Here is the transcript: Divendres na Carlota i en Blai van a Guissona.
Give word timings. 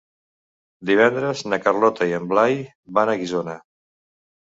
Divendres 0.89 1.43
na 1.53 1.59
Carlota 1.65 2.07
i 2.11 2.15
en 2.19 2.25
Blai 2.31 2.55
van 2.99 3.13
a 3.13 3.15
Guissona. 3.21 3.59